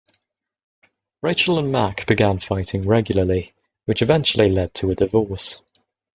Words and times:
Rachel 1.21 1.59
and 1.59 1.71
Mac 1.71 2.07
began 2.07 2.39
fighting 2.39 2.87
regularly, 2.87 3.53
which 3.85 4.01
eventually 4.01 4.49
led 4.49 4.73
to 4.73 4.89
a 4.89 4.95
divorce. 4.95 5.61